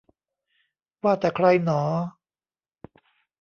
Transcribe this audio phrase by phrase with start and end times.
[1.03, 1.81] ว่าแต่ใครหนอ